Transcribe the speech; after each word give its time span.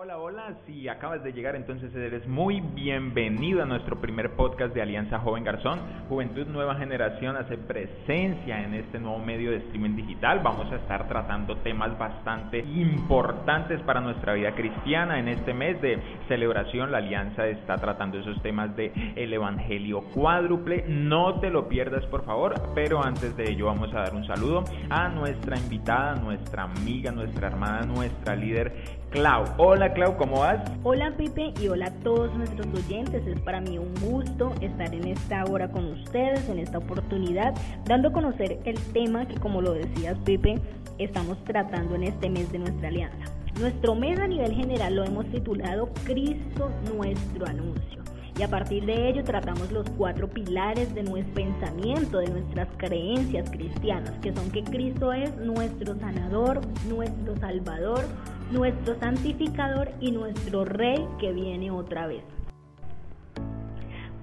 Hola, 0.00 0.16
hola. 0.16 0.54
Si 0.64 0.88
acabas 0.88 1.24
de 1.24 1.32
llegar, 1.32 1.56
entonces 1.56 1.92
eres 1.92 2.24
muy 2.28 2.60
bienvenido 2.60 3.64
a 3.64 3.66
nuestro 3.66 4.00
primer 4.00 4.30
podcast 4.36 4.72
de 4.72 4.80
Alianza 4.80 5.18
Joven 5.18 5.42
Garzón. 5.42 5.80
Juventud 6.08 6.46
Nueva 6.46 6.76
Generación 6.76 7.36
hace 7.36 7.58
presencia 7.58 8.62
en 8.62 8.74
este 8.74 9.00
nuevo 9.00 9.18
medio 9.18 9.50
de 9.50 9.56
streaming 9.56 9.96
digital. 9.96 10.38
Vamos 10.44 10.70
a 10.70 10.76
estar 10.76 11.08
tratando 11.08 11.56
temas 11.56 11.98
bastante 11.98 12.60
importantes 12.60 13.80
para 13.80 14.00
nuestra 14.00 14.34
vida 14.34 14.54
cristiana. 14.54 15.18
En 15.18 15.26
este 15.26 15.52
mes 15.52 15.82
de 15.82 15.98
celebración, 16.28 16.92
la 16.92 16.98
Alianza 16.98 17.48
está 17.48 17.74
tratando 17.74 18.20
esos 18.20 18.40
temas 18.40 18.76
de 18.76 18.92
el 19.16 19.32
Evangelio 19.32 20.02
cuádruple. 20.14 20.84
No 20.86 21.40
te 21.40 21.50
lo 21.50 21.68
pierdas, 21.68 22.06
por 22.06 22.24
favor. 22.24 22.54
Pero 22.72 23.02
antes 23.02 23.36
de 23.36 23.50
ello, 23.50 23.66
vamos 23.66 23.92
a 23.92 24.02
dar 24.02 24.14
un 24.14 24.24
saludo 24.28 24.62
a 24.90 25.08
nuestra 25.08 25.58
invitada, 25.58 26.14
nuestra 26.14 26.62
amiga, 26.62 27.10
nuestra 27.10 27.48
hermana, 27.48 27.80
nuestra 27.84 28.36
líder 28.36 28.72
Clau. 29.10 29.44
Hola 29.56 29.87
Clau, 29.94 30.16
¿cómo 30.16 30.40
vas? 30.40 30.60
Hola 30.82 31.12
Pipe 31.16 31.54
y 31.60 31.68
hola 31.68 31.86
a 31.86 31.90
todos 32.02 32.34
nuestros 32.36 32.66
oyentes. 32.74 33.26
Es 33.26 33.40
para 33.40 33.60
mí 33.60 33.78
un 33.78 33.94
gusto 34.00 34.52
estar 34.60 34.94
en 34.94 35.06
esta 35.08 35.44
hora 35.44 35.70
con 35.70 35.86
ustedes, 35.92 36.48
en 36.48 36.58
esta 36.58 36.78
oportunidad, 36.78 37.54
dando 37.84 38.08
a 38.08 38.12
conocer 38.12 38.58
el 38.64 38.78
tema 38.92 39.26
que 39.26 39.36
como 39.36 39.62
lo 39.62 39.72
decías 39.72 40.18
Pipe, 40.24 40.58
estamos 40.98 41.42
tratando 41.44 41.94
en 41.94 42.04
este 42.04 42.28
mes 42.28 42.50
de 42.52 42.58
nuestra 42.58 42.88
alianza. 42.88 43.32
Nuestro 43.60 43.94
mes 43.94 44.18
a 44.18 44.26
nivel 44.26 44.54
general 44.54 44.94
lo 44.96 45.04
hemos 45.04 45.26
titulado 45.26 45.90
Cristo 46.04 46.70
nuestro 46.94 47.46
anuncio. 47.46 48.02
Y 48.38 48.42
a 48.44 48.48
partir 48.48 48.86
de 48.86 49.08
ello 49.08 49.24
tratamos 49.24 49.72
los 49.72 49.88
cuatro 49.90 50.28
pilares 50.28 50.94
de 50.94 51.02
nuestro 51.02 51.34
pensamiento, 51.34 52.18
de 52.18 52.28
nuestras 52.28 52.68
creencias 52.76 53.50
cristianas, 53.50 54.12
que 54.22 54.32
son 54.32 54.48
que 54.52 54.62
Cristo 54.62 55.12
es 55.12 55.34
nuestro 55.38 55.98
sanador, 55.98 56.60
nuestro 56.88 57.36
salvador, 57.38 58.04
nuestro 58.50 58.98
santificador 58.98 59.90
y 60.00 60.10
nuestro 60.10 60.64
rey 60.64 61.06
que 61.20 61.32
viene 61.32 61.70
otra 61.70 62.06
vez. 62.06 62.24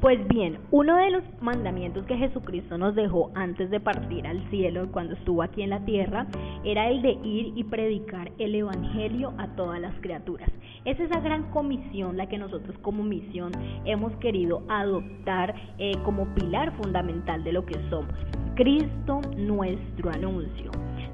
Pues 0.02 0.28
bien, 0.28 0.60
uno 0.70 0.98
de 0.98 1.10
los 1.10 1.24
mandamientos 1.42 2.06
que 2.06 2.18
Jesucristo 2.18 2.78
nos 2.78 2.94
dejó 2.94 3.32
antes 3.34 3.72
de 3.72 3.80
partir 3.80 4.28
al 4.28 4.48
cielo, 4.52 4.92
cuando 4.92 5.16
estuvo 5.16 5.42
aquí 5.42 5.64
en 5.64 5.72
la 5.72 5.84
tierra, 5.84 6.28
era 6.64 6.90
el 6.90 7.02
de 7.02 7.14
ir 7.24 7.54
y 7.56 7.64
predicar 7.64 8.32
el 8.38 8.54
Evangelio 8.54 9.34
a 9.38 9.48
todas 9.56 9.80
las 9.80 9.96
criaturas. 10.02 10.50
Es 10.84 11.00
esa 11.00 11.22
gran 11.22 11.50
comisión 11.50 12.18
la 12.18 12.28
que 12.28 12.38
nosotros 12.38 12.78
como 12.84 13.04
misión 13.04 13.52
hemos 13.86 14.16
querido 14.18 14.62
adoptar 14.70 15.56
eh, 15.80 15.94
como 16.04 16.28
pilar 16.36 16.76
fundamental 16.78 17.44
de 17.44 17.54
lo 17.54 17.66
que 17.66 17.80
somos. 17.90 18.14
Cristo 18.56 19.22
nuestro 19.36 20.12
anuncio. 20.12 20.70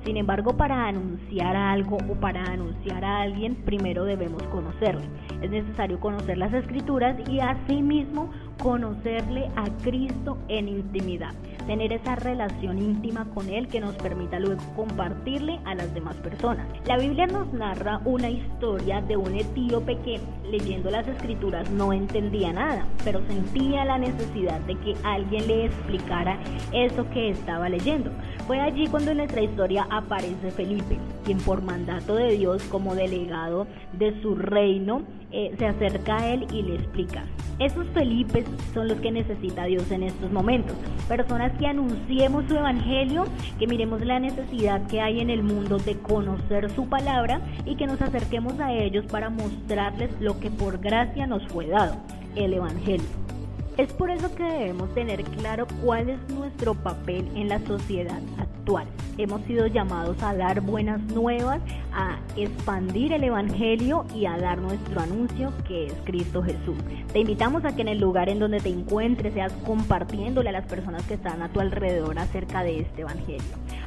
Sin 0.05 0.17
embargo, 0.17 0.57
para 0.57 0.87
anunciar 0.87 1.55
algo 1.55 1.97
o 1.97 2.15
para 2.15 2.43
anunciar 2.43 3.05
a 3.05 3.21
alguien, 3.21 3.55
primero 3.55 4.03
debemos 4.05 4.43
conocerlo. 4.43 5.01
Es 5.41 5.49
necesario 5.49 5.99
conocer 5.99 6.37
las 6.37 6.53
escrituras 6.53 7.15
y 7.29 7.39
asimismo 7.39 8.29
conocerle 8.61 9.49
a 9.55 9.65
Cristo 9.83 10.37
en 10.47 10.67
intimidad, 10.67 11.33
tener 11.65 11.93
esa 11.93 12.15
relación 12.15 12.77
íntima 12.77 13.25
con 13.33 13.49
Él 13.49 13.67
que 13.67 13.79
nos 13.79 13.95
permita 13.95 14.39
luego 14.39 14.61
compartirle 14.75 15.59
a 15.65 15.73
las 15.73 15.93
demás 15.93 16.15
personas. 16.17 16.67
La 16.85 16.97
Biblia 16.97 17.25
nos 17.25 17.51
narra 17.53 18.01
una 18.05 18.29
historia 18.29 19.01
de 19.01 19.17
un 19.17 19.35
etíope 19.35 19.97
que 19.99 20.19
leyendo 20.49 20.91
las 20.91 21.07
escrituras 21.07 21.69
no 21.71 21.91
entendía 21.93 22.53
nada, 22.53 22.85
pero 23.03 23.21
sentía 23.27 23.85
la 23.85 23.97
necesidad 23.97 24.59
de 24.61 24.75
que 24.75 24.95
alguien 25.03 25.47
le 25.47 25.65
explicara 25.65 26.37
eso 26.71 27.09
que 27.09 27.29
estaba 27.29 27.69
leyendo. 27.69 28.11
Fue 28.51 28.59
allí 28.59 28.85
cuando 28.87 29.11
en 29.11 29.17
nuestra 29.19 29.41
historia 29.41 29.87
aparece 29.89 30.51
Felipe, 30.51 30.97
quien 31.23 31.37
por 31.37 31.61
mandato 31.61 32.15
de 32.15 32.35
Dios 32.35 32.61
como 32.63 32.95
delegado 32.95 33.65
de 33.93 34.21
su 34.21 34.35
reino 34.35 35.03
eh, 35.31 35.55
se 35.57 35.67
acerca 35.67 36.17
a 36.17 36.33
él 36.33 36.45
y 36.51 36.61
le 36.61 36.75
explica. 36.75 37.23
Esos 37.59 37.87
Felipes 37.93 38.45
son 38.73 38.89
los 38.89 38.99
que 38.99 39.09
necesita 39.09 39.63
Dios 39.63 39.89
en 39.89 40.03
estos 40.03 40.33
momentos. 40.33 40.75
Personas 41.07 41.53
que 41.59 41.67
anunciemos 41.67 42.43
su 42.49 42.57
evangelio, 42.57 43.23
que 43.57 43.67
miremos 43.67 44.05
la 44.05 44.19
necesidad 44.19 44.85
que 44.87 44.99
hay 44.99 45.21
en 45.21 45.29
el 45.29 45.43
mundo 45.43 45.77
de 45.77 45.95
conocer 45.99 46.69
su 46.71 46.89
palabra 46.89 47.39
y 47.63 47.77
que 47.77 47.87
nos 47.87 48.01
acerquemos 48.01 48.59
a 48.59 48.73
ellos 48.73 49.05
para 49.05 49.29
mostrarles 49.29 50.11
lo 50.19 50.37
que 50.41 50.51
por 50.51 50.77
gracia 50.77 51.25
nos 51.25 51.47
fue 51.47 51.67
dado, 51.67 51.95
el 52.35 52.53
evangelio. 52.53 53.30
Es 53.77 53.93
por 53.93 54.11
eso 54.11 54.33
que 54.35 54.43
debemos 54.43 54.93
tener 54.93 55.23
claro 55.23 55.65
cuál 55.83 56.09
es 56.09 56.19
nuestro 56.29 56.73
papel 56.73 57.27
en 57.35 57.47
la 57.47 57.59
sociedad 57.65 58.19
actual. 58.37 58.85
Hemos 59.17 59.41
sido 59.43 59.65
llamados 59.67 60.21
a 60.21 60.35
dar 60.35 60.59
buenas 60.61 61.01
nuevas, 61.03 61.61
a 61.93 62.19
expandir 62.35 63.13
el 63.13 63.23
Evangelio 63.23 64.05
y 64.13 64.25
a 64.25 64.37
dar 64.37 64.59
nuestro 64.59 64.99
anuncio 64.99 65.53
que 65.67 65.87
es 65.87 65.93
Cristo 66.03 66.43
Jesús. 66.43 66.77
Te 67.13 67.19
invitamos 67.19 67.63
a 67.63 67.73
que 67.73 67.81
en 67.81 67.87
el 67.87 67.99
lugar 67.99 68.29
en 68.29 68.39
donde 68.39 68.59
te 68.59 68.69
encuentres 68.69 69.33
seas 69.33 69.53
compartiéndole 69.65 70.49
a 70.49 70.53
las 70.53 70.65
personas 70.65 71.03
que 71.03 71.13
están 71.13 71.41
a 71.41 71.49
tu 71.49 71.61
alrededor 71.61 72.19
acerca 72.19 72.63
de 72.63 72.81
este 72.81 73.01
Evangelio. 73.01 73.41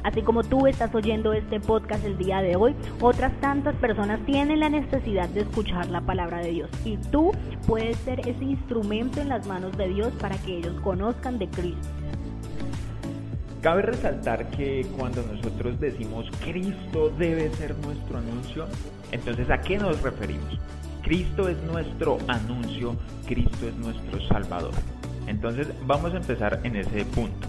Así 0.05 0.21
como 0.21 0.43
tú 0.43 0.67
estás 0.67 0.93
oyendo 0.93 1.33
este 1.33 1.59
podcast 1.59 2.05
el 2.05 2.15
día 2.15 2.39
de 2.43 2.55
hoy, 2.55 2.75
otras 3.01 3.33
tantas 3.41 3.73
personas 3.77 4.23
tienen 4.27 4.59
la 4.59 4.69
necesidad 4.69 5.27
de 5.29 5.41
escuchar 5.41 5.89
la 5.89 5.99
palabra 6.01 6.41
de 6.41 6.51
Dios 6.51 6.69
y 6.85 6.97
tú 6.97 7.31
puedes 7.65 7.97
ser 7.97 8.19
ese 8.19 8.43
instrumento 8.43 9.19
en 9.19 9.29
las 9.29 9.47
manos 9.47 9.75
de 9.75 9.87
Dios 9.89 10.13
para 10.21 10.37
que 10.37 10.57
ellos 10.57 10.79
conozcan 10.81 11.39
de 11.39 11.47
Cristo. 11.47 11.87
Cabe 13.61 13.81
resaltar 13.81 14.51
que 14.51 14.85
cuando 14.95 15.23
nosotros 15.23 15.79
decimos 15.79 16.29
Cristo 16.43 17.11
debe 17.17 17.49
ser 17.55 17.75
nuestro 17.79 18.19
anuncio, 18.19 18.67
entonces 19.11 19.49
¿a 19.49 19.59
qué 19.59 19.79
nos 19.79 20.03
referimos? 20.03 20.59
Cristo 21.01 21.49
es 21.49 21.57
nuestro 21.63 22.19
anuncio, 22.27 22.95
Cristo 23.25 23.67
es 23.67 23.75
nuestro 23.77 24.21
Salvador. 24.27 24.73
Entonces 25.25 25.67
vamos 25.87 26.13
a 26.13 26.17
empezar 26.17 26.59
en 26.63 26.75
ese 26.75 27.05
punto. 27.05 27.44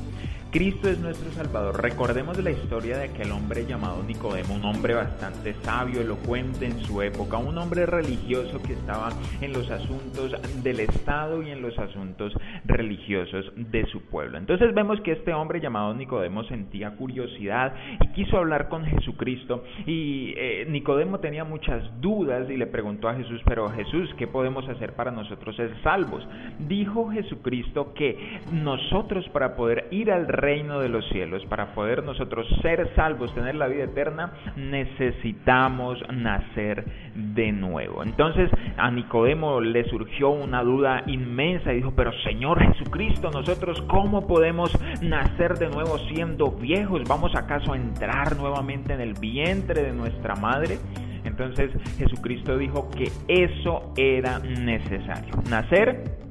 Cristo 0.56 0.88
es 0.88 0.98
nuestro 1.00 1.30
Salvador. 1.32 1.82
Recordemos 1.82 2.42
la 2.42 2.50
historia 2.50 2.96
de 2.96 3.04
aquel 3.10 3.30
hombre 3.30 3.66
llamado 3.66 4.02
Nicodemo, 4.02 4.54
un 4.54 4.64
hombre 4.64 4.94
bastante 4.94 5.52
sabio, 5.60 6.00
elocuente 6.00 6.64
en 6.64 6.80
su 6.86 7.02
época, 7.02 7.36
un 7.36 7.58
hombre 7.58 7.84
religioso 7.84 8.62
que 8.62 8.72
estaba 8.72 9.10
en 9.42 9.52
los 9.52 9.70
asuntos 9.70 10.34
del 10.62 10.80
Estado 10.80 11.42
y 11.42 11.50
en 11.50 11.60
los 11.60 11.78
asuntos 11.78 12.32
religiosos 12.64 13.52
de 13.54 13.84
su 13.88 14.06
pueblo. 14.06 14.38
Entonces 14.38 14.72
vemos 14.72 14.98
que 15.02 15.12
este 15.12 15.34
hombre 15.34 15.60
llamado 15.60 15.92
Nicodemo 15.92 16.42
sentía 16.44 16.92
curiosidad 16.92 17.74
y 18.00 18.08
quiso 18.14 18.38
hablar 18.38 18.70
con 18.70 18.86
Jesucristo 18.86 19.62
y 19.84 20.32
eh, 20.38 20.66
Nicodemo 20.70 21.20
tenía 21.20 21.44
muchas 21.44 21.82
dudas 22.00 22.48
y 22.48 22.56
le 22.56 22.66
preguntó 22.66 23.10
a 23.10 23.14
Jesús, 23.14 23.42
pero 23.44 23.68
Jesús, 23.68 24.08
¿qué 24.16 24.26
podemos 24.26 24.66
hacer 24.70 24.94
para 24.94 25.10
nosotros 25.10 25.54
ser 25.54 25.70
salvos? 25.82 26.26
Dijo 26.60 27.10
Jesucristo 27.10 27.92
que 27.92 28.40
nosotros 28.50 29.28
para 29.34 29.54
poder 29.54 29.88
ir 29.90 30.10
al 30.10 30.26
reino 30.26 30.45
de 30.46 30.88
los 30.88 31.04
cielos, 31.08 31.44
para 31.46 31.74
poder 31.74 32.04
nosotros 32.04 32.46
ser 32.62 32.94
salvos, 32.94 33.34
tener 33.34 33.56
la 33.56 33.66
vida 33.66 33.84
eterna, 33.84 34.32
necesitamos 34.54 35.98
nacer 36.12 36.84
de 37.14 37.50
nuevo. 37.50 38.04
Entonces 38.04 38.48
a 38.76 38.88
Nicodemo 38.92 39.60
le 39.60 39.82
surgió 39.88 40.30
una 40.30 40.62
duda 40.62 41.02
inmensa 41.08 41.72
y 41.72 41.76
dijo, 41.76 41.94
pero 41.96 42.12
Señor 42.22 42.62
Jesucristo, 42.62 43.30
nosotros 43.32 43.82
cómo 43.88 44.28
podemos 44.28 44.70
nacer 45.02 45.54
de 45.54 45.68
nuevo 45.68 45.98
siendo 46.14 46.52
viejos? 46.52 47.02
¿Vamos 47.08 47.34
acaso 47.34 47.72
a 47.72 47.76
entrar 47.76 48.36
nuevamente 48.36 48.94
en 48.94 49.00
el 49.00 49.14
vientre 49.14 49.82
de 49.82 49.92
nuestra 49.92 50.36
madre? 50.36 50.78
Entonces 51.24 51.72
Jesucristo 51.98 52.56
dijo 52.56 52.88
que 52.90 53.10
eso 53.26 53.92
era 53.96 54.38
necesario, 54.38 55.34
nacer 55.50 56.25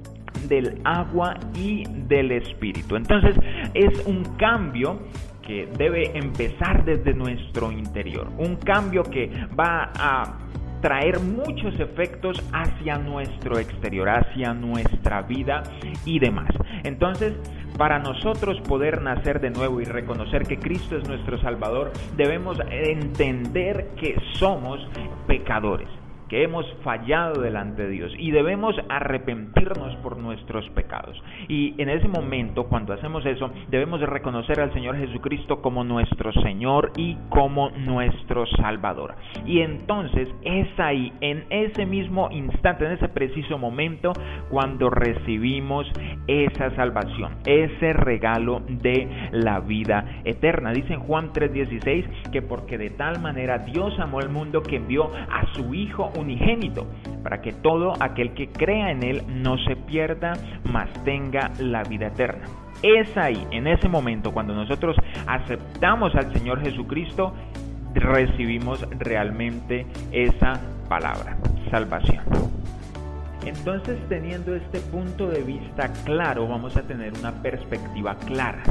del 0.48 0.82
agua 0.84 1.36
y 1.54 1.84
del 2.08 2.32
espíritu. 2.32 2.96
Entonces 2.96 3.36
es 3.74 4.06
un 4.06 4.24
cambio 4.38 5.00
que 5.42 5.68
debe 5.78 6.18
empezar 6.18 6.84
desde 6.86 7.14
nuestro 7.14 7.72
interior, 7.72 8.30
un 8.38 8.56
cambio 8.56 9.04
que 9.04 9.30
va 9.58 9.92
a 9.96 10.40
traer 10.82 11.20
muchos 11.20 11.80
efectos 11.80 12.44
hacia 12.52 12.98
nuestro 12.98 13.60
exterior, 13.60 14.10
hacia 14.10 14.54
nuestra 14.54 15.22
vida 15.24 15.64
y 16.06 16.20
demás. 16.20 16.50
Entonces, 16.84 17.34
para 17.78 18.00
nosotros 18.00 18.60
poder 18.68 19.02
nacer 19.02 19.40
de 19.40 19.50
nuevo 19.50 19.82
y 19.82 19.86
reconocer 19.86 20.44
que 20.44 20.58
Cristo 20.58 20.98
es 20.98 21.08
nuestro 21.08 21.40
Salvador, 21.42 21.92
debemos 22.16 22.58
entender 22.70 23.92
que 24.00 24.16
somos 24.34 24.80
pecadores 25.28 25.90
que 26.30 26.44
hemos 26.44 26.66
fallado 26.84 27.42
delante 27.42 27.84
de 27.84 27.90
Dios 27.90 28.12
y 28.18 28.32
debemos 28.32 28.76
arrepentirnos 28.90 29.96
por 29.98 30.18
nuestros 30.18 30.68
pecados. 30.70 31.22
Y 31.48 31.80
en 31.82 31.90
ese 31.90 32.08
momento, 32.08 32.66
cuando 32.66 32.94
hacemos 32.94 33.26
eso, 33.26 33.52
debemos 33.70 34.02
reconocer 34.02 34.60
al 34.60 34.74
Señor 34.74 34.98
Jesucristo 34.98 35.62
como 35.62 35.84
nuestro 35.84 36.32
Señor 36.34 36.92
y 36.98 37.18
como 37.30 37.70
nuestro 37.72 38.46
Salvador. 38.58 39.16
Y 39.46 39.62
entonces 39.62 40.30
es 40.44 40.68
ahí, 40.80 41.14
en 41.22 41.46
ese 41.50 41.86
mismo 41.86 42.30
instante, 42.32 42.86
en 42.86 42.94
ese 42.94 43.10
preciso 43.10 43.58
momento, 43.58 44.14
cuando 44.50 44.90
recibimos 44.90 45.88
esa 46.28 46.76
salvación, 46.76 47.38
ese 47.46 47.94
regalo 47.94 48.62
de 48.68 49.30
la 49.32 49.60
vida 49.60 50.22
eterna. 50.24 50.72
Dice 50.72 50.94
en 50.94 51.00
Juan 51.02 51.32
3:16 51.34 52.06
que 52.32 52.42
porque 52.42 52.78
de 52.78 52.90
tal 52.92 53.22
manera 53.22 53.60
Dios 53.60 53.98
amó 54.00 54.20
al 54.20 54.30
mundo 54.30 54.62
que 54.62 54.78
envió 54.78 55.12
a 55.14 55.54
su 55.54 55.74
Hijo 55.74 56.12
unigénito, 56.18 56.88
para 57.24 57.42
que 57.42 57.54
todo 57.54 57.94
aquel 58.00 58.34
que 58.34 58.48
crea 58.50 58.92
en 58.92 59.04
Él 59.04 59.24
no 59.28 59.58
se 59.60 59.76
pierda, 59.76 60.34
mas 60.64 60.90
tenga 61.04 61.52
la 61.60 61.84
vida 61.84 62.08
eterna. 62.08 62.46
Es 62.84 63.16
ahí, 63.18 63.48
en 63.52 63.68
ese 63.68 63.88
momento, 63.88 64.32
cuando 64.32 64.54
nosotros 64.54 64.96
aceptamos 65.26 66.14
al 66.16 66.34
Señor 66.34 66.62
Jesucristo, 66.62 67.34
recibimos 67.94 68.82
realmente 69.00 69.86
esa 70.12 70.60
palabra, 70.88 71.38
salvación. 71.72 72.24
Entonces, 73.46 73.98
teniendo 74.10 74.56
este 74.56 74.80
punto 74.80 75.28
de 75.28 75.42
vista 75.44 75.92
claro, 76.04 76.48
vamos 76.48 76.76
a 76.78 76.82
tener 76.82 77.14
una 77.18 77.32
perspectiva 77.42 78.16
clara. 78.16 78.64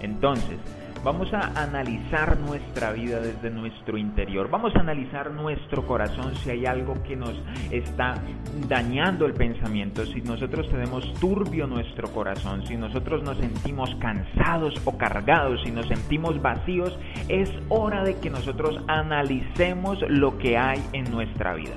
Entonces, 0.00 0.58
vamos 1.06 1.32
a 1.32 1.52
analizar 1.62 2.36
nuestra 2.40 2.90
vida 2.90 3.20
desde 3.20 3.48
nuestro 3.48 3.96
interior. 3.96 4.50
Vamos 4.50 4.74
a 4.74 4.80
analizar 4.80 5.30
nuestro 5.30 5.86
corazón 5.86 6.34
si 6.34 6.50
hay 6.50 6.66
algo 6.66 7.00
que 7.04 7.14
nos 7.14 7.40
está 7.70 8.14
dañando 8.68 9.24
el 9.24 9.32
pensamiento, 9.32 10.04
si 10.04 10.20
nosotros 10.22 10.68
tenemos 10.68 11.14
turbio 11.20 11.68
nuestro 11.68 12.08
corazón, 12.08 12.66
si 12.66 12.76
nosotros 12.76 13.22
nos 13.22 13.38
sentimos 13.38 13.94
cansados 14.00 14.74
o 14.84 14.98
cargados, 14.98 15.62
si 15.62 15.70
nos 15.70 15.86
sentimos 15.86 16.42
vacíos, 16.42 16.98
es 17.28 17.52
hora 17.68 18.02
de 18.02 18.16
que 18.16 18.28
nosotros 18.28 18.80
analicemos 18.88 20.00
lo 20.08 20.38
que 20.38 20.58
hay 20.58 20.82
en 20.92 21.08
nuestra 21.12 21.54
vida. 21.54 21.76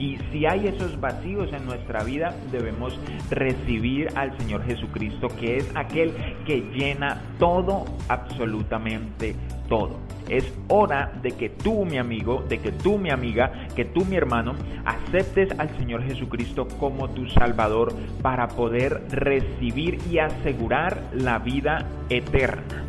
Y 0.00 0.16
si 0.32 0.46
hay 0.46 0.66
esos 0.66 0.98
vacíos 0.98 1.52
en 1.52 1.66
nuestra 1.66 2.02
vida, 2.02 2.34
debemos 2.50 2.98
recibir 3.28 4.08
al 4.16 4.36
Señor 4.38 4.64
Jesucristo, 4.64 5.28
que 5.28 5.58
es 5.58 5.70
aquel 5.74 6.14
que 6.46 6.62
llena 6.72 7.20
todo, 7.38 7.84
absolutamente 8.08 9.36
todo. 9.68 9.98
Es 10.26 10.50
hora 10.68 11.12
de 11.22 11.32
que 11.32 11.50
tú, 11.50 11.84
mi 11.84 11.98
amigo, 11.98 12.42
de 12.48 12.58
que 12.60 12.72
tú, 12.72 12.96
mi 12.96 13.10
amiga, 13.10 13.68
que 13.76 13.84
tú, 13.84 14.06
mi 14.06 14.16
hermano, 14.16 14.54
aceptes 14.86 15.50
al 15.58 15.68
Señor 15.76 16.02
Jesucristo 16.04 16.66
como 16.78 17.10
tu 17.10 17.26
Salvador 17.28 17.92
para 18.22 18.48
poder 18.48 19.02
recibir 19.10 19.98
y 20.10 20.18
asegurar 20.18 21.10
la 21.12 21.38
vida 21.40 21.86
eterna. 22.08 22.79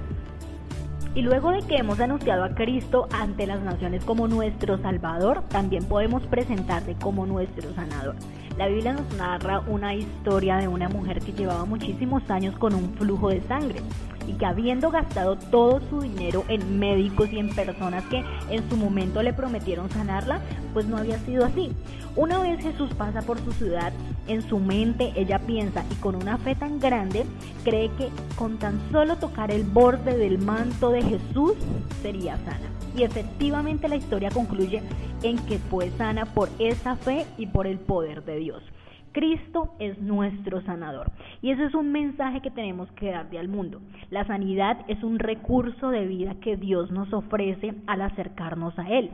Y 1.14 1.24
luego 1.24 1.52
de 1.52 1.62
que 1.64 1.76
hemos 1.76 2.00
anunciado 2.00 2.46
a 2.46 2.56
Cristo 2.56 3.10
ante 3.12 3.46
las 3.46 3.62
naciones 3.62 4.06
como 4.06 4.30
nuestro 4.30 4.78
Salvador, 4.82 5.44
también 5.50 5.84
podemos 5.84 6.24
presentarle 6.28 6.96
como 6.96 7.26
nuestro 7.26 7.74
sanador. 7.74 8.16
La 8.58 8.68
Biblia 8.68 8.94
nos 8.94 9.14
narra 9.18 9.60
una 9.68 9.94
historia 9.94 10.58
de 10.58 10.70
una 10.70 10.88
mujer 10.88 11.20
que 11.20 11.34
llevaba 11.34 11.66
muchísimos 11.66 12.30
años 12.30 12.58
con 12.58 12.74
un 12.74 12.94
flujo 12.94 13.30
de 13.30 13.42
sangre 13.42 13.82
y 14.32 14.38
que 14.38 14.46
habiendo 14.46 14.92
gastado 14.92 15.36
todo 15.36 15.82
su 15.90 16.02
dinero 16.02 16.46
en 16.48 16.80
médicos 16.80 17.32
y 17.34 17.40
en 17.40 17.54
personas 17.54 18.04
que 18.06 18.24
en 18.50 18.70
su 18.70 18.78
momento 18.78 19.22
le 19.22 19.34
prometieron 19.34 19.90
sanarla, 19.92 20.40
pues 20.74 20.86
no 20.86 20.98
había 20.98 21.20
sido 21.20 21.46
así. 21.46 21.72
Una 22.16 22.40
vez 22.40 22.62
Jesús 22.62 22.90
pasa 22.98 23.22
por 23.22 23.40
su 23.40 23.52
ciudad, 23.52 23.92
en 24.28 24.42
su 24.42 24.60
mente 24.60 25.12
ella 25.16 25.40
piensa 25.40 25.84
y 25.92 25.96
con 25.96 26.16
una 26.16 26.38
fe 26.38 26.56
tan 26.56 26.80
grande 26.80 27.26
cree 27.64 27.90
que 27.98 28.10
con 28.38 28.58
tan 28.58 28.80
solo 28.92 29.18
tocar 29.18 29.52
el 29.52 29.64
borde 29.64 30.18
del 30.18 30.38
manto 30.38 30.90
de 30.92 31.02
Jesús 31.02 31.54
sería 32.02 32.38
sana. 32.38 32.70
Y 32.96 33.04
efectivamente 33.04 33.88
la 33.88 33.96
historia 33.96 34.30
concluye 34.30 34.82
en 35.24 35.38
que 35.40 35.58
fue 35.58 35.92
sana 35.92 36.26
por 36.26 36.50
esa 36.60 36.96
fe 36.96 37.26
y 37.38 37.48
por 37.48 37.68
el 37.68 37.80
poder 37.80 38.24
de 38.24 38.38
Dios. 38.38 38.64
Cristo 39.12 39.76
es 39.80 39.98
nuestro 40.00 40.62
sanador. 40.62 41.12
Y 41.42 41.52
ese 41.52 41.66
es 41.66 41.74
un 41.74 41.92
mensaje 41.92 42.42
que 42.42 42.52
tenemos 42.52 42.92
que 42.94 43.12
darle 43.12 43.40
al 43.40 43.48
mundo. 43.48 43.82
La 44.10 44.26
sanidad 44.26 44.86
es 44.88 45.04
un 45.04 45.20
recurso 45.20 45.90
de 45.90 46.06
vida 46.06 46.36
que 46.42 46.58
Dios 46.58 46.92
nos 46.92 47.12
ofrece 47.14 47.74
al 47.88 48.02
acercarnos 48.02 48.78
a 48.80 48.90
Él. 48.90 49.12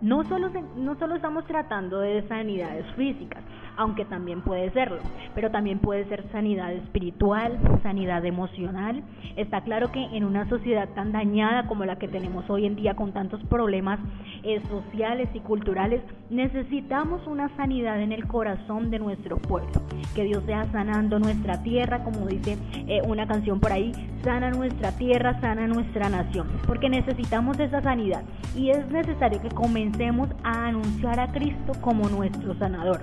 No 0.00 0.24
solo, 0.24 0.50
no 0.76 0.98
solo 0.98 1.14
estamos 1.14 1.44
tratando 1.46 2.00
de 2.00 2.26
sanidades 2.26 2.84
físicas, 2.96 3.42
aunque 3.76 4.04
también 4.04 4.40
puede 4.42 4.70
serlo, 4.72 4.98
pero 5.34 5.50
también 5.50 5.78
puede 5.78 6.04
ser 6.08 6.24
sanidad 6.32 6.72
espiritual, 6.72 7.58
sanidad 7.82 8.24
emocional. 8.24 9.02
Está 9.36 9.62
claro 9.62 9.92
que 9.92 10.02
en 10.02 10.24
una 10.24 10.48
sociedad 10.48 10.88
tan 10.94 11.12
dañada 11.12 11.66
como 11.66 11.84
la 11.84 11.96
que 11.96 12.08
tenemos 12.08 12.48
hoy 12.50 12.66
en 12.66 12.76
día 12.76 12.94
con 12.94 13.12
tantos 13.12 13.42
problemas 13.44 14.00
eh, 14.42 14.60
sociales 14.68 15.28
y 15.34 15.40
culturales, 15.40 16.02
necesitamos 16.30 17.26
una 17.26 17.54
sanidad 17.56 18.00
en 18.00 18.12
el 18.12 18.26
corazón 18.26 18.90
de 18.90 18.98
nuestro 18.98 19.38
pueblo. 19.38 19.70
Que 20.14 20.24
Dios 20.24 20.42
sea 20.44 20.64
sanando 20.72 21.18
nuestra 21.18 21.62
tierra, 21.62 22.02
como 22.04 22.26
dice 22.26 22.58
eh, 22.88 23.02
una 23.06 23.26
canción 23.26 23.60
por 23.60 23.72
ahí, 23.72 23.92
sana 24.22 24.50
nuestra 24.50 24.92
tierra, 24.92 25.40
sana 25.40 25.66
nuestra 25.66 26.08
nación, 26.08 26.48
porque 26.66 26.88
necesitamos 26.88 27.58
esa 27.58 27.80
sanidad 27.82 28.22
y 28.56 28.70
es 28.70 28.88
necesario 28.90 29.40
que 29.40 29.48
comencemos 29.48 30.28
a 30.44 30.66
anunciar 30.66 31.20
a 31.20 31.28
Cristo 31.28 31.72
como 31.80 32.08
nuestro 32.08 32.54
sanador. 32.58 33.00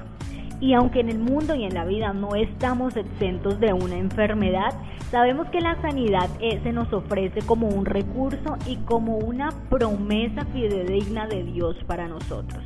Y 0.61 0.73
aunque 0.73 0.99
en 0.99 1.09
el 1.09 1.19
mundo 1.19 1.55
y 1.55 1.63
en 1.63 1.73
la 1.73 1.85
vida 1.85 2.11
no 2.11 2.35
estamos 2.35 2.97
exentos 2.97 3.59
de 3.59 3.71
una 3.71 3.95
enfermedad, 3.95 4.73
sabemos 5.09 5.47
que 5.49 5.61
la 5.61 5.81
sanidad 5.81 6.29
eh, 6.41 6.59
se 6.63 6.73
nos 6.73 6.91
ofrece 6.91 7.41
como 7.41 7.67
un 7.67 7.85
recurso 7.85 8.57
y 8.65 8.75
como 8.77 9.17
una 9.17 9.49
promesa 9.69 10.43
fidedigna 10.45 11.27
de 11.27 11.43
Dios 11.43 11.77
para 11.87 12.07
nosotros. 12.07 12.61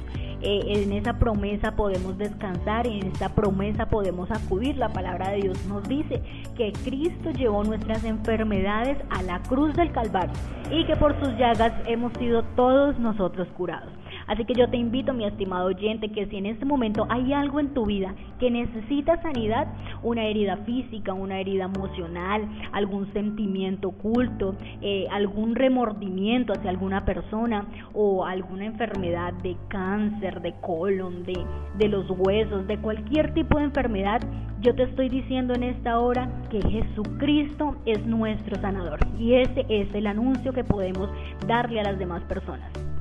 Eh, 0.46 0.84
en 0.84 0.92
esa 0.92 1.14
promesa 1.14 1.72
podemos 1.72 2.18
descansar 2.18 2.86
en 2.86 3.08
esta 3.08 3.30
promesa 3.30 3.86
podemos 3.86 4.30
acudir. 4.30 4.78
La 4.78 4.90
palabra 4.90 5.32
de 5.32 5.38
Dios 5.38 5.66
nos 5.68 5.88
dice 5.88 6.22
que 6.58 6.74
Cristo 6.84 7.32
llevó 7.32 7.64
nuestras 7.64 8.04
enfermedades 8.04 8.98
a 9.10 9.24
la 9.24 9.42
cruz 9.44 9.74
del 9.76 9.94
Calvario 9.94 10.34
y 10.70 10.86
que 10.86 10.98
por 10.98 11.18
sus 11.20 11.30
llagas 11.38 11.72
hemos 11.86 12.12
sido 12.20 12.44
todos 12.56 13.00
nosotros 13.00 13.48
curados. 13.56 13.90
Así 14.28 14.46
que 14.46 14.54
yo 14.54 14.70
te 14.70 14.78
invito, 14.78 15.14
mi 15.14 15.26
estimado 15.26 15.68
oyente, 15.68 16.10
que 16.12 16.26
si 16.28 16.38
en 16.38 16.46
este 16.46 16.66
momento 16.66 17.06
hay 17.10 17.34
algo 17.34 17.60
en 17.60 17.74
tu 17.74 17.86
vida 17.86 18.16
que 18.40 18.50
necesita 18.50 19.22
sanidad, 19.22 19.68
una 20.02 20.26
herida 20.26 20.58
física, 20.58 21.14
una 21.14 21.40
herida 21.40 21.66
emocional, 21.66 22.48
algún 22.72 23.12
sentimiento 23.14 23.90
oculto, 23.90 24.56
eh, 24.82 25.08
algún 25.12 25.56
remordimiento 25.56 26.54
hacia 26.54 26.70
alguna 26.70 27.06
persona 27.06 27.66
o 27.94 28.26
alguna 28.26 28.66
enfermedad 28.66 29.34
de 29.42 29.58
cáncer, 29.68 30.42
de 30.42 30.54
colon, 30.62 31.24
de, 31.24 31.46
de 31.78 31.88
los 31.88 32.10
huesos, 32.10 32.68
de 32.68 32.78
cualquier 32.78 33.34
tipo 33.34 33.58
de 33.58 33.66
enfermedad, 33.66 34.22
yo 34.64 34.74
te 34.74 34.84
estoy 34.84 35.10
diciendo 35.10 35.54
en 35.54 35.64
esta 35.64 36.00
hora 36.00 36.30
que 36.50 36.62
Jesucristo 36.62 37.76
es 37.86 38.06
nuestro 38.06 38.56
sanador 38.62 39.00
y 39.20 39.34
ese 39.34 39.66
es 39.68 39.94
el 39.94 40.08
anuncio 40.08 40.54
que 40.54 40.64
podemos 40.64 41.10
darle 41.46 41.82
a 41.82 41.84
las 41.84 42.00
demás 42.00 42.24
personas. 42.24 42.93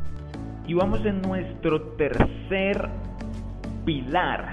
Y 0.67 0.75
vamos 0.75 1.05
en 1.05 1.21
nuestro 1.23 1.83
tercer 1.97 2.89
pilar 3.85 4.53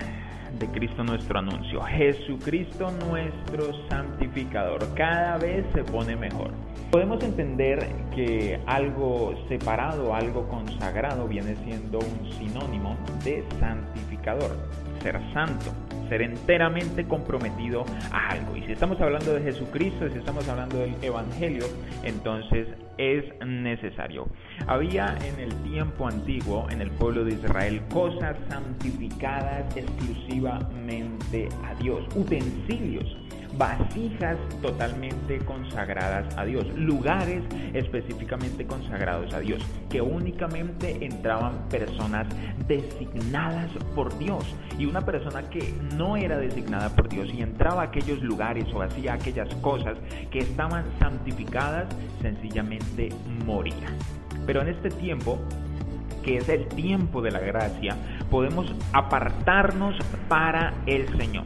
de 0.57 0.67
Cristo 0.67 1.03
nuestro 1.03 1.39
anuncio. 1.39 1.81
Jesucristo 1.81 2.91
nuestro 3.07 3.71
santificador. 3.89 4.79
Cada 4.95 5.37
vez 5.37 5.65
se 5.73 5.83
pone 5.83 6.15
mejor. 6.15 6.51
Podemos 6.91 7.23
entender 7.23 7.87
que 8.15 8.59
algo 8.65 9.35
separado, 9.47 10.15
algo 10.15 10.47
consagrado 10.47 11.27
viene 11.27 11.55
siendo 11.63 11.99
un 11.99 12.31
sinónimo 12.39 12.97
de 13.23 13.43
santificador, 13.59 14.57
ser 15.03 15.19
santo 15.33 15.71
ser 16.09 16.21
enteramente 16.21 17.05
comprometido 17.05 17.85
a 18.11 18.29
algo. 18.29 18.55
Y 18.57 18.63
si 18.63 18.73
estamos 18.73 18.99
hablando 18.99 19.33
de 19.33 19.41
Jesucristo, 19.41 20.09
si 20.09 20.17
estamos 20.17 20.47
hablando 20.49 20.79
del 20.79 20.95
Evangelio, 21.01 21.65
entonces 22.03 22.67
es 22.97 23.23
necesario. 23.45 24.27
Había 24.67 25.15
en 25.23 25.39
el 25.39 25.55
tiempo 25.63 26.07
antiguo, 26.07 26.67
en 26.69 26.81
el 26.81 26.91
pueblo 26.91 27.23
de 27.23 27.33
Israel, 27.33 27.81
cosas 27.93 28.35
santificadas 28.49 29.77
exclusivamente 29.77 31.47
a 31.63 31.75
Dios, 31.75 32.05
utensilios 32.15 33.15
vasijas 33.59 34.37
totalmente 34.61 35.37
consagradas 35.39 36.25
a 36.37 36.45
Dios, 36.45 36.65
lugares 36.77 37.43
específicamente 37.73 38.65
consagrados 38.65 39.33
a 39.33 39.41
Dios, 39.41 39.61
que 39.89 40.01
únicamente 40.01 41.05
entraban 41.05 41.67
personas 41.69 42.25
designadas 42.67 43.69
por 43.93 44.17
Dios. 44.17 44.45
Y 44.79 44.85
una 44.85 45.01
persona 45.01 45.49
que 45.49 45.73
no 45.97 46.15
era 46.15 46.37
designada 46.37 46.95
por 46.95 47.09
Dios 47.09 47.29
y 47.33 47.41
entraba 47.41 47.81
a 47.81 47.85
aquellos 47.87 48.21
lugares 48.23 48.65
o 48.73 48.81
hacía 48.81 49.13
aquellas 49.13 49.53
cosas 49.55 49.97
que 50.31 50.39
estaban 50.39 50.85
santificadas, 50.97 51.87
sencillamente 52.21 53.09
moría. 53.45 53.93
Pero 54.45 54.61
en 54.61 54.69
este 54.69 54.89
tiempo 54.89 55.37
que 56.23 56.37
es 56.37 56.49
el 56.49 56.67
tiempo 56.67 57.21
de 57.21 57.31
la 57.31 57.39
gracia, 57.39 57.95
podemos 58.29 58.73
apartarnos 58.93 59.95
para 60.27 60.73
el 60.85 61.07
Señor 61.17 61.45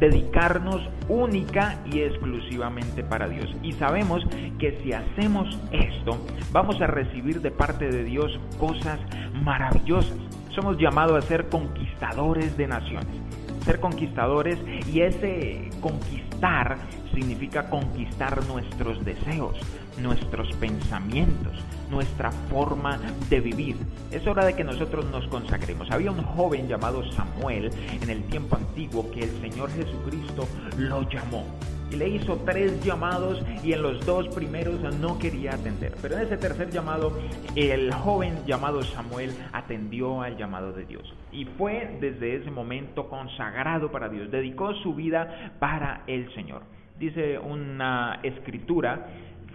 dedicarnos 0.00 0.80
única 1.08 1.78
y 1.92 2.00
exclusivamente 2.00 3.04
para 3.04 3.28
Dios. 3.28 3.54
Y 3.62 3.72
sabemos 3.72 4.24
que 4.58 4.80
si 4.82 4.92
hacemos 4.92 5.58
esto, 5.70 6.18
vamos 6.52 6.80
a 6.80 6.86
recibir 6.86 7.40
de 7.40 7.50
parte 7.50 7.88
de 7.88 8.04
Dios 8.04 8.38
cosas 8.58 8.98
maravillosas. 9.44 10.18
Somos 10.54 10.78
llamados 10.78 11.22
a 11.22 11.26
ser 11.26 11.48
conquistadores 11.48 12.56
de 12.56 12.66
naciones. 12.66 13.20
ser 13.64 13.78
conquistadores 13.78 14.58
y 14.90 15.02
ese 15.02 15.68
conquistar 15.82 16.78
significa 17.12 17.68
conquistar 17.68 18.42
nuestros 18.46 19.04
deseos, 19.04 19.58
nuestros 20.02 20.52
pensamientos, 20.56 21.52
nuestra 21.90 22.30
forma 22.30 22.98
de 23.28 23.40
vivir. 23.40 23.76
Es 24.10 24.26
hora 24.26 24.44
de 24.44 24.54
que 24.54 24.64
nosotros 24.64 25.06
nos 25.10 25.26
consagremos. 25.28 25.90
Había 25.90 26.10
un 26.10 26.22
joven 26.22 26.68
llamado 26.68 27.02
Samuel 27.12 27.70
en 28.00 28.10
el 28.10 28.22
tiempo 28.24 28.56
antiguo 28.56 29.10
que 29.10 29.20
el 29.20 29.40
Señor 29.40 29.70
Jesucristo 29.70 30.48
lo 30.76 31.08
llamó 31.08 31.44
y 31.90 31.96
le 31.96 32.08
hizo 32.08 32.36
tres 32.44 32.82
llamados 32.84 33.42
y 33.62 33.72
en 33.72 33.82
los 33.82 34.04
dos 34.06 34.28
primeros 34.28 34.80
no 34.98 35.18
quería 35.18 35.54
atender. 35.54 35.94
Pero 36.00 36.16
en 36.16 36.26
ese 36.26 36.36
tercer 36.36 36.70
llamado, 36.70 37.12
el 37.56 37.92
joven 37.92 38.38
llamado 38.46 38.82
Samuel 38.82 39.32
atendió 39.52 40.22
al 40.22 40.36
llamado 40.36 40.72
de 40.72 40.84
Dios 40.84 41.12
y 41.32 41.44
fue 41.44 41.98
desde 42.00 42.36
ese 42.36 42.50
momento 42.50 43.08
consagrado 43.08 43.90
para 43.90 44.08
Dios, 44.08 44.30
dedicó 44.30 44.74
su 44.74 44.94
vida 44.94 45.52
para 45.58 46.02
el 46.06 46.32
Señor. 46.34 46.62
Dice 46.98 47.38
una 47.38 48.20
escritura, 48.22 49.06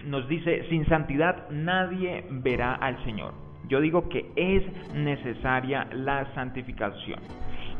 nos 0.05 0.27
dice, 0.27 0.65
sin 0.69 0.85
santidad 0.88 1.50
nadie 1.50 2.25
verá 2.29 2.75
al 2.75 3.03
Señor. 3.03 3.33
Yo 3.67 3.81
digo 3.81 4.09
que 4.09 4.31
es 4.35 4.63
necesaria 4.93 5.88
la 5.91 6.33
santificación. 6.35 7.19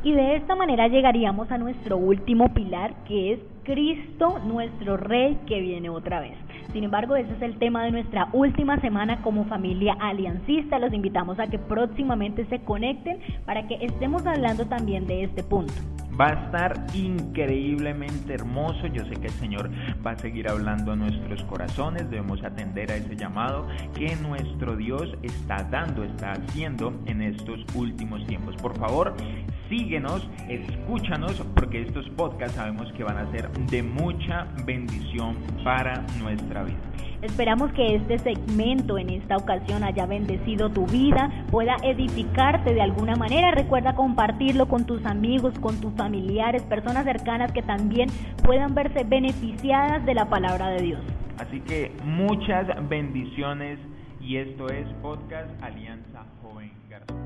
Y 0.04 0.14
de 0.14 0.36
esta 0.36 0.56
manera 0.56 0.88
llegaríamos 0.88 1.50
a 1.52 1.58
nuestro 1.58 1.98
último 1.98 2.54
pilar, 2.54 2.94
que 3.08 3.34
es 3.34 3.40
Cristo, 3.64 4.40
nuestro 4.46 4.98
Rey, 4.98 5.40
que 5.48 5.60
viene 5.62 5.90
otra 5.90 6.20
vez. 6.20 6.38
Sin 6.74 6.84
embargo, 6.84 7.16
ese 7.16 7.32
es 7.34 7.42
el 7.42 7.58
tema 7.58 7.84
de 7.86 7.92
nuestra 7.92 8.28
última 8.34 8.80
semana 8.82 9.22
como 9.22 9.46
familia 9.46 9.96
aliancista. 10.00 10.78
Los 10.78 10.94
invitamos 10.94 11.40
a 11.40 11.48
que 11.48 11.58
próximamente 11.58 12.46
se 12.46 12.60
conecten 12.60 13.20
para 13.46 13.68
que 13.68 13.76
estemos 13.82 14.26
hablando 14.28 14.66
también 14.66 15.08
de 15.08 15.24
este 15.24 15.42
punto. 15.42 15.74
Va 16.20 16.28
a 16.28 16.46
estar 16.46 16.86
increíblemente 16.94 18.34
hermoso. 18.34 18.88
Yo 18.88 19.04
sé 19.06 19.16
que 19.16 19.28
el 19.28 19.34
Señor 19.34 19.70
va 20.06 20.12
a 20.12 20.18
seguir 20.18 20.48
hablando 20.48 20.94
a 20.94 20.96
nuestros 20.96 21.44
corazones. 21.44 22.10
Debemos 22.10 22.44
atender 22.44 22.92
a 22.92 22.96
ese 22.96 23.16
llamado 23.16 23.68
que 23.94 24.16
nuestro 24.16 24.78
Dios 24.78 25.14
está 25.24 25.64
dando, 25.64 26.04
está 26.04 26.34
haciendo 26.34 26.94
en 27.06 27.22
estos 27.22 27.60
últimos 27.76 28.26
tiempos. 28.28 28.56
Por 28.56 28.78
favor, 28.78 29.14
síguenos, 29.68 30.28
escúchanos, 30.48 31.44
porque 31.54 31.82
estos 31.82 32.08
podcasts 32.12 32.56
sabemos 32.56 32.92
que 32.94 33.04
van 33.04 33.18
a 33.18 33.30
ser 33.32 33.50
de 33.52 33.84
mucha 33.84 34.48
bendición 34.66 35.36
para 35.64 36.06
nuestra 36.20 36.64
vida. 36.64 36.80
Esperamos 37.22 37.72
que 37.74 37.96
este 37.96 38.20
segmento 38.20 38.98
en 38.98 39.10
esta 39.10 39.38
ocasión 39.38 39.84
haya 39.84 40.06
bendecido 40.06 40.70
tu 40.70 40.86
vida, 40.86 41.46
pueda 41.52 41.76
edificarte 41.84 42.74
de 42.74 42.82
alguna 42.82 43.16
manera. 43.16 43.52
Recuerda 43.52 43.96
compartirlo 43.96 44.68
con 44.68 44.86
tus 44.86 45.06
amigos, 45.06 45.58
con 45.60 45.80
tus 45.82 45.94
familiares, 45.94 46.64
personas 46.64 47.06
cercanas 47.06 47.52
que 47.52 47.62
también 47.62 48.10
puedan 48.44 48.76
verse 48.76 49.04
beneficiadas 49.04 50.06
de 50.06 50.14
la 50.14 50.30
palabra 50.30 50.70
de 50.70 50.82
Dios. 50.82 51.02
Así 51.40 51.60
que 51.62 51.92
muchas 52.04 52.68
bendiciones 52.88 53.80
y 54.22 54.38
esto 54.38 54.70
es 54.70 54.88
Podcast 55.02 55.50
Alianza 55.62 56.24
Joven 56.42 56.72
Garzón. 56.90 57.26